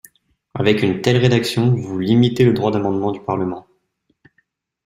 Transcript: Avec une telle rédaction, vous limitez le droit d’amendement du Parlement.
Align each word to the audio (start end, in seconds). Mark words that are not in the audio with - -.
Avec 0.55 0.81
une 0.81 0.99
telle 1.01 1.17
rédaction, 1.17 1.75
vous 1.75 1.99
limitez 1.99 2.43
le 2.43 2.53
droit 2.53 2.71
d’amendement 2.71 3.11
du 3.11 3.19
Parlement. 3.21 3.67